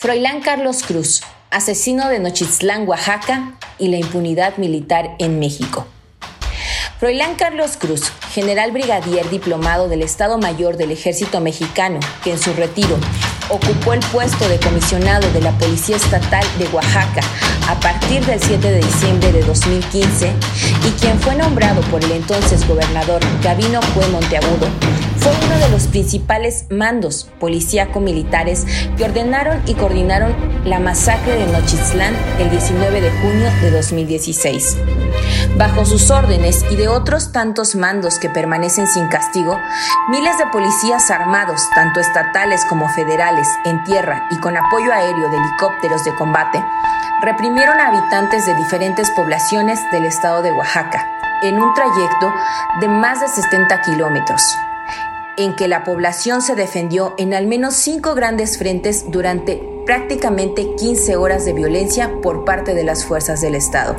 Froilán 0.00 0.40
Carlos 0.42 0.82
Cruz, 0.82 1.22
asesino 1.50 2.08
de 2.08 2.18
Nochitlán, 2.18 2.86
Oaxaca, 2.86 3.54
y 3.78 3.88
la 3.88 3.96
impunidad 3.96 4.56
militar 4.58 5.16
en 5.18 5.38
México. 5.38 5.86
Froilán 6.98 7.36
Carlos 7.36 7.76
Cruz, 7.78 8.10
general 8.32 8.72
brigadier 8.72 9.28
diplomado 9.30 9.88
del 9.88 10.02
Estado 10.02 10.36
Mayor 10.36 10.76
del 10.76 10.90
Ejército 10.90 11.40
Mexicano, 11.40 12.00
que 12.24 12.32
en 12.32 12.38
su 12.38 12.52
retiro 12.54 12.98
ocupó 13.48 13.92
el 13.92 14.00
puesto 14.00 14.48
de 14.48 14.58
comisionado 14.58 15.30
de 15.32 15.40
la 15.40 15.52
Policía 15.58 15.96
Estatal 15.96 16.44
de 16.58 16.66
Oaxaca 16.68 17.20
a 17.68 17.78
partir 17.80 18.24
del 18.26 18.40
7 18.40 18.70
de 18.70 18.80
diciembre 18.80 19.32
de 19.32 19.42
2015 19.42 20.32
y 20.86 20.90
quien 21.00 21.18
fue 21.20 21.34
nombrado 21.36 21.80
por 21.82 22.02
el 22.02 22.12
entonces 22.12 22.66
gobernador 22.66 23.20
Gabino 23.42 23.80
Cue 23.94 24.06
Monteagudo, 24.08 24.66
fue 25.18 25.32
uno 25.44 25.58
de 25.58 25.68
los 25.70 25.86
principales 25.86 26.66
mandos 26.70 27.28
policíaco-militares 27.40 28.66
que 28.96 29.04
ordenaron 29.04 29.60
y 29.66 29.74
coordinaron 29.74 30.34
la 30.64 30.78
masacre 30.78 31.34
de 31.34 31.46
Nochitlán 31.46 32.14
el 32.38 32.50
19 32.50 33.00
de 33.00 33.10
junio 33.10 33.50
de 33.62 33.70
2016. 33.70 34.76
Bajo 35.56 35.84
sus 35.84 36.10
órdenes 36.10 36.64
y 36.70 36.76
de 36.76 36.88
otros 36.88 37.32
tantos 37.32 37.74
mandos 37.74 38.18
que 38.18 38.28
permanecen 38.28 38.86
sin 38.86 39.08
castigo, 39.08 39.58
miles 40.10 40.36
de 40.38 40.46
policías 40.46 41.10
armados, 41.10 41.60
tanto 41.74 42.00
estatales 42.00 42.64
como 42.68 42.88
federales, 42.90 43.48
en 43.64 43.82
tierra 43.84 44.28
y 44.30 44.38
con 44.38 44.56
apoyo 44.56 44.92
aéreo 44.92 45.30
de 45.30 45.36
helicópteros 45.36 46.04
de 46.04 46.14
combate, 46.14 46.62
reprimieron 47.22 47.80
a 47.80 47.88
habitantes 47.88 48.46
de 48.46 48.54
diferentes 48.54 49.10
poblaciones 49.10 49.80
del 49.90 50.04
estado 50.04 50.42
de 50.42 50.52
Oaxaca 50.52 51.04
en 51.42 51.58
un 51.58 51.72
trayecto 51.74 52.32
de 52.80 52.88
más 52.88 53.20
de 53.20 53.28
70 53.28 53.80
kilómetros 53.82 54.42
en 55.38 55.56
que 55.56 55.68
la 55.68 55.84
población 55.84 56.42
se 56.42 56.54
defendió 56.54 57.14
en 57.16 57.32
al 57.32 57.46
menos 57.46 57.74
cinco 57.74 58.14
grandes 58.14 58.58
frentes 58.58 59.10
durante 59.10 59.62
prácticamente 59.86 60.74
15 60.74 61.16
horas 61.16 61.44
de 61.44 61.54
violencia 61.54 62.20
por 62.20 62.44
parte 62.44 62.74
de 62.74 62.84
las 62.84 63.04
fuerzas 63.04 63.40
del 63.40 63.54
Estado. 63.54 63.96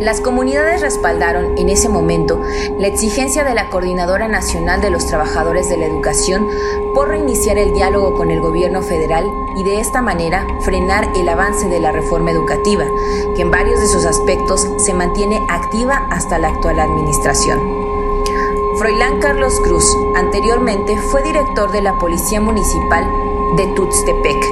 Las 0.00 0.20
comunidades 0.20 0.80
respaldaron 0.80 1.58
en 1.58 1.68
ese 1.68 1.88
momento 1.88 2.40
la 2.78 2.86
exigencia 2.86 3.44
de 3.44 3.54
la 3.54 3.70
Coordinadora 3.70 4.26
Nacional 4.26 4.80
de 4.80 4.90
los 4.90 5.06
Trabajadores 5.06 5.68
de 5.68 5.76
la 5.76 5.86
Educación 5.86 6.48
por 6.94 7.08
reiniciar 7.08 7.58
el 7.58 7.72
diálogo 7.72 8.16
con 8.16 8.30
el 8.30 8.40
gobierno 8.40 8.82
federal 8.82 9.24
y 9.56 9.62
de 9.62 9.80
esta 9.80 10.00
manera 10.00 10.46
frenar 10.62 11.08
el 11.14 11.28
avance 11.28 11.68
de 11.68 11.80
la 11.80 11.92
reforma 11.92 12.30
educativa, 12.30 12.84
que 13.36 13.42
en 13.42 13.50
varios 13.50 13.80
de 13.80 13.88
sus 13.88 14.04
aspectos 14.04 14.66
se 14.78 14.94
mantiene 14.94 15.40
activa 15.48 16.06
hasta 16.10 16.38
la 16.38 16.48
actual 16.48 16.80
administración. 16.80 17.81
Froilán 18.82 19.20
Carlos 19.20 19.60
Cruz 19.60 19.96
anteriormente 20.16 20.98
fue 20.98 21.22
director 21.22 21.70
de 21.70 21.82
la 21.82 21.98
Policía 21.98 22.40
Municipal 22.40 23.08
de 23.54 23.68
Tuxtepec, 23.76 24.44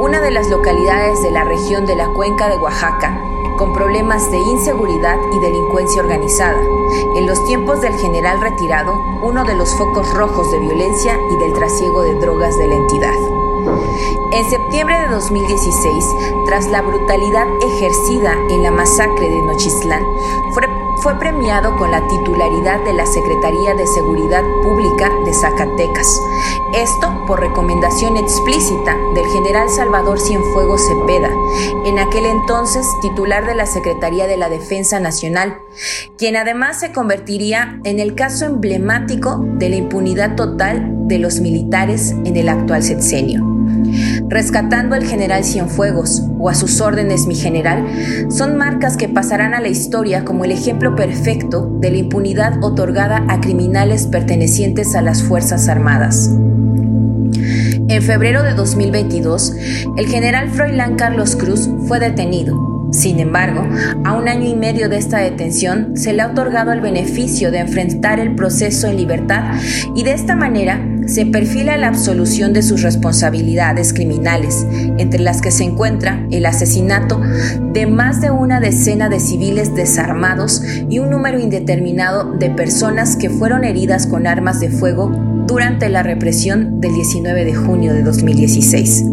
una 0.00 0.20
de 0.20 0.32
las 0.32 0.48
localidades 0.48 1.22
de 1.22 1.30
la 1.30 1.44
región 1.44 1.86
de 1.86 1.94
la 1.94 2.08
Cuenca 2.08 2.48
de 2.48 2.56
Oaxaca, 2.56 3.22
con 3.56 3.72
problemas 3.72 4.32
de 4.32 4.38
inseguridad 4.38 5.16
y 5.32 5.38
delincuencia 5.38 6.02
organizada. 6.02 6.60
En 7.14 7.28
los 7.28 7.44
tiempos 7.44 7.80
del 7.80 7.94
general 7.94 8.40
retirado, 8.40 9.00
uno 9.22 9.44
de 9.44 9.54
los 9.54 9.72
focos 9.76 10.12
rojos 10.12 10.50
de 10.50 10.58
violencia 10.58 11.16
y 11.30 11.36
del 11.36 11.52
trasiego 11.52 12.02
de 12.02 12.16
drogas 12.16 12.58
de 12.58 12.66
la 12.66 12.74
entidad. 12.74 13.14
En 14.32 14.50
septiembre 14.50 14.98
de 15.02 15.06
2016, 15.06 16.04
tras 16.46 16.66
la 16.66 16.82
brutalidad 16.82 17.46
ejercida 17.62 18.34
en 18.50 18.64
la 18.64 18.72
masacre 18.72 19.30
de 19.30 19.40
Nochislán, 19.40 20.02
fue 20.52 20.77
fue 21.08 21.18
premiado 21.18 21.74
con 21.78 21.90
la 21.90 22.06
titularidad 22.06 22.84
de 22.84 22.92
la 22.92 23.06
Secretaría 23.06 23.72
de 23.72 23.86
Seguridad 23.86 24.42
Pública 24.62 25.10
de 25.24 25.32
Zacatecas. 25.32 26.20
Esto 26.74 27.24
por 27.26 27.40
recomendación 27.40 28.18
explícita 28.18 28.94
del 29.14 29.24
general 29.28 29.70
Salvador 29.70 30.20
Cienfuegos 30.20 30.82
Cepeda, 30.86 31.30
en 31.86 31.98
aquel 31.98 32.26
entonces 32.26 32.86
titular 33.00 33.46
de 33.46 33.54
la 33.54 33.64
Secretaría 33.64 34.26
de 34.26 34.36
la 34.36 34.50
Defensa 34.50 35.00
Nacional, 35.00 35.56
quien 36.18 36.36
además 36.36 36.78
se 36.78 36.92
convertiría 36.92 37.80
en 37.84 38.00
el 38.00 38.14
caso 38.14 38.44
emblemático 38.44 39.42
de 39.42 39.70
la 39.70 39.76
impunidad 39.76 40.36
total 40.36 41.08
de 41.08 41.18
los 41.18 41.40
militares 41.40 42.10
en 42.10 42.36
el 42.36 42.50
actual 42.50 42.82
sexenio 42.82 43.57
rescatando 44.28 44.94
al 44.94 45.04
general 45.04 45.44
Cienfuegos 45.44 46.22
o 46.38 46.48
a 46.48 46.54
sus 46.54 46.80
órdenes 46.80 47.26
mi 47.26 47.34
general, 47.34 47.86
son 48.30 48.56
marcas 48.56 48.96
que 48.96 49.08
pasarán 49.08 49.54
a 49.54 49.60
la 49.60 49.68
historia 49.68 50.24
como 50.24 50.44
el 50.44 50.52
ejemplo 50.52 50.94
perfecto 50.94 51.70
de 51.80 51.90
la 51.90 51.98
impunidad 51.98 52.62
otorgada 52.62 53.24
a 53.28 53.40
criminales 53.40 54.06
pertenecientes 54.06 54.94
a 54.94 55.02
las 55.02 55.22
Fuerzas 55.22 55.68
Armadas. 55.68 56.30
En 57.90 58.02
febrero 58.02 58.42
de 58.42 58.54
2022, 58.54 59.54
el 59.96 60.06
general 60.06 60.50
Froilán 60.50 60.96
Carlos 60.96 61.36
Cruz 61.36 61.68
fue 61.86 61.98
detenido 61.98 62.78
sin 62.90 63.20
embargo, 63.20 63.68
a 64.04 64.14
un 64.14 64.28
año 64.28 64.48
y 64.48 64.54
medio 64.54 64.88
de 64.88 64.96
esta 64.96 65.18
detención 65.18 65.96
se 65.96 66.14
le 66.14 66.22
ha 66.22 66.28
otorgado 66.28 66.72
el 66.72 66.80
beneficio 66.80 67.50
de 67.50 67.58
enfrentar 67.58 68.18
el 68.18 68.34
proceso 68.34 68.86
en 68.86 68.96
libertad 68.96 69.54
y 69.94 70.04
de 70.04 70.12
esta 70.12 70.34
manera 70.34 70.80
se 71.08 71.26
perfila 71.26 71.76
la 71.78 71.88
absolución 71.88 72.52
de 72.52 72.62
sus 72.62 72.82
responsabilidades 72.82 73.92
criminales, 73.92 74.66
entre 74.98 75.20
las 75.20 75.40
que 75.40 75.50
se 75.50 75.64
encuentra 75.64 76.26
el 76.30 76.46
asesinato 76.46 77.20
de 77.72 77.86
más 77.86 78.20
de 78.20 78.30
una 78.30 78.60
decena 78.60 79.08
de 79.08 79.18
civiles 79.18 79.74
desarmados 79.74 80.62
y 80.88 80.98
un 80.98 81.10
número 81.10 81.38
indeterminado 81.38 82.32
de 82.32 82.50
personas 82.50 83.16
que 83.16 83.30
fueron 83.30 83.64
heridas 83.64 84.06
con 84.06 84.26
armas 84.26 84.60
de 84.60 84.68
fuego 84.68 85.10
durante 85.46 85.88
la 85.88 86.02
represión 86.02 86.80
del 86.80 86.92
19 86.94 87.44
de 87.44 87.54
junio 87.54 87.94
de 87.94 88.02
2016 88.02 89.04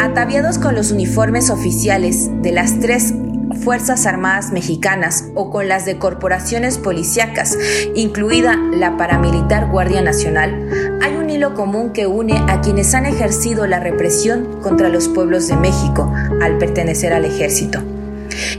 ataviados 0.00 0.58
con 0.58 0.74
los 0.74 0.90
uniformes 0.90 1.50
oficiales 1.50 2.30
de 2.42 2.52
las 2.52 2.78
tres 2.80 3.14
Fuerzas 3.62 4.06
Armadas 4.06 4.52
Mexicanas 4.52 5.26
o 5.34 5.50
con 5.50 5.68
las 5.68 5.84
de 5.84 5.98
corporaciones 5.98 6.78
policíacas, 6.78 7.56
incluida 7.94 8.56
la 8.56 8.96
paramilitar 8.96 9.68
Guardia 9.68 10.00
Nacional, 10.00 10.98
hay 11.02 11.16
un 11.16 11.28
hilo 11.30 11.54
común 11.54 11.92
que 11.92 12.06
une 12.06 12.38
a 12.48 12.60
quienes 12.60 12.94
han 12.94 13.06
ejercido 13.06 13.66
la 13.66 13.80
represión 13.80 14.60
contra 14.62 14.88
los 14.88 15.08
pueblos 15.08 15.48
de 15.48 15.56
México 15.56 16.12
al 16.40 16.58
pertenecer 16.58 17.12
al 17.12 17.24
ejército. 17.24 17.80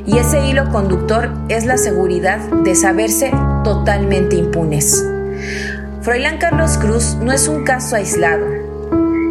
Y 0.05 0.17
ese 0.17 0.45
hilo 0.47 0.69
conductor 0.69 1.31
es 1.47 1.65
la 1.65 1.77
seguridad 1.77 2.39
de 2.63 2.75
saberse 2.75 3.31
totalmente 3.63 4.35
impunes. 4.35 5.05
Froilán 6.01 6.37
Carlos 6.37 6.77
Cruz 6.77 7.17
no 7.21 7.31
es 7.31 7.47
un 7.47 7.63
caso 7.63 7.95
aislado, 7.95 8.45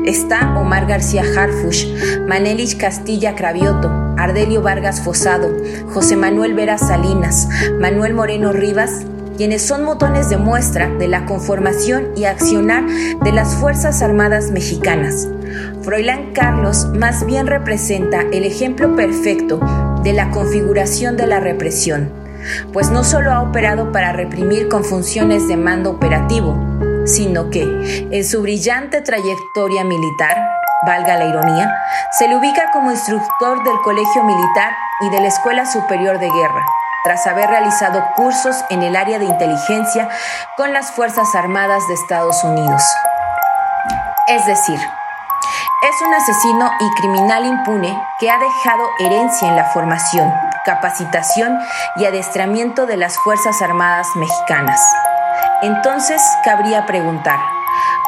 está 0.04 0.58
Omar 0.58 0.86
García 0.86 1.22
Harfush, 1.36 1.86
Manelich 2.26 2.76
Castilla 2.76 3.34
Cravioto, 3.34 4.07
Ardelio 4.18 4.62
Vargas 4.62 5.00
Fosado, 5.00 5.48
José 5.92 6.16
Manuel 6.16 6.54
Vera 6.54 6.78
Salinas, 6.78 7.48
Manuel 7.80 8.14
Moreno 8.14 8.52
Rivas, 8.52 9.06
quienes 9.38 9.62
son 9.62 9.84
motones 9.84 10.28
de 10.28 10.36
muestra 10.36 10.88
de 10.88 11.06
la 11.06 11.24
conformación 11.24 12.08
y 12.16 12.24
accionar 12.24 12.84
de 13.22 13.32
las 13.32 13.54
Fuerzas 13.54 14.02
Armadas 14.02 14.50
Mexicanas. 14.50 15.28
Froilán 15.82 16.32
Carlos 16.32 16.88
más 16.92 17.24
bien 17.24 17.46
representa 17.46 18.22
el 18.32 18.44
ejemplo 18.44 18.96
perfecto 18.96 19.60
de 20.02 20.12
la 20.12 20.30
configuración 20.30 21.16
de 21.16 21.28
la 21.28 21.38
represión, 21.38 22.10
pues 22.72 22.90
no 22.90 23.04
solo 23.04 23.30
ha 23.30 23.40
operado 23.40 23.92
para 23.92 24.12
reprimir 24.12 24.68
con 24.68 24.84
funciones 24.84 25.46
de 25.46 25.56
mando 25.56 25.90
operativo, 25.90 26.58
sino 27.06 27.48
que 27.50 27.62
en 28.10 28.24
su 28.24 28.42
brillante 28.42 29.00
trayectoria 29.00 29.84
militar, 29.84 30.36
valga 30.86 31.16
la 31.16 31.24
ironía, 31.24 31.82
se 32.10 32.28
le 32.28 32.36
ubica 32.36 32.70
como 32.72 32.90
instructor 32.90 33.62
del 33.64 33.80
Colegio 33.82 34.24
Militar 34.24 34.72
y 35.00 35.10
de 35.10 35.20
la 35.20 35.28
Escuela 35.28 35.66
Superior 35.66 36.18
de 36.18 36.30
Guerra, 36.30 36.64
tras 37.04 37.26
haber 37.26 37.48
realizado 37.48 38.04
cursos 38.16 38.64
en 38.70 38.82
el 38.82 38.96
área 38.96 39.18
de 39.18 39.24
inteligencia 39.24 40.08
con 40.56 40.72
las 40.72 40.90
Fuerzas 40.92 41.34
Armadas 41.34 41.86
de 41.88 41.94
Estados 41.94 42.42
Unidos. 42.44 42.82
Es 44.28 44.44
decir, 44.46 44.78
es 45.80 46.02
un 46.02 46.12
asesino 46.12 46.70
y 46.80 46.90
criminal 47.00 47.44
impune 47.46 47.96
que 48.18 48.30
ha 48.30 48.38
dejado 48.38 48.90
herencia 48.98 49.48
en 49.48 49.56
la 49.56 49.64
formación, 49.66 50.32
capacitación 50.64 51.58
y 51.96 52.04
adestramiento 52.04 52.86
de 52.86 52.96
las 52.96 53.16
Fuerzas 53.18 53.62
Armadas 53.62 54.08
mexicanas. 54.16 54.80
Entonces 55.62 56.20
cabría 56.44 56.84
preguntar, 56.84 57.38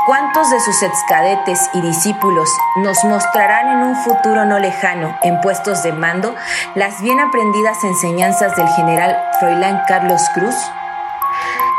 ¿cuántos 0.07 0.51
de 0.51 0.61
sus 0.61 0.83
excadetes 0.83 1.71
y 1.75 1.81
discípulos 1.81 2.49
nos 2.77 3.05
mostrarán 3.05 3.69
en 3.69 3.79
un 3.83 3.97
futuro 3.97 4.45
no 4.45 4.59
lejano, 4.59 5.17
en 5.23 5.41
puestos 5.41 5.83
de 5.83 5.93
mando, 5.93 6.35
las 6.75 7.01
bien 7.03 7.21
aprendidas 7.21 7.83
enseñanzas 7.85 8.57
del 8.57 8.69
general 8.69 9.17
Froilán 9.39 9.83
Carlos 9.87 10.23
Cruz? 10.35 10.55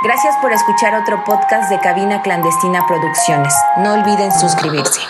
Gracias 0.03 0.35
por 0.37 0.51
escuchar 0.51 0.95
otro 0.95 1.23
podcast 1.23 1.69
de 1.69 1.79
Cabina 1.79 2.23
Clandestina 2.23 2.87
Producciones. 2.87 3.53
No 3.77 3.93
olviden 3.93 4.31
suscribirse. 4.31 5.01